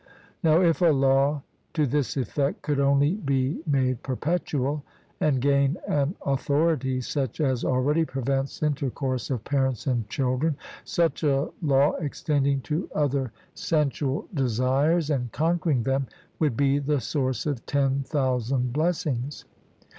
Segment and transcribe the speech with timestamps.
[0.41, 1.43] Now if a law
[1.75, 4.81] to this effect could only be made perpetual,
[5.19, 11.49] and gain an authority such as already prevents intercourse of parents and children such a
[11.61, 16.07] law, extending to other sensual desires, and conquering them,
[16.39, 19.45] would be the source of ten thousand blessings.